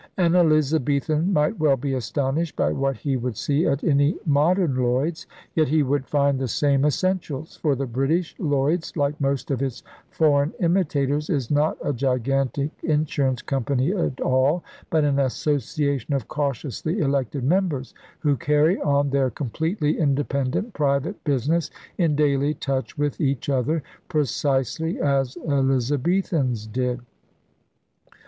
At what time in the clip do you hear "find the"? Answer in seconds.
6.07-6.47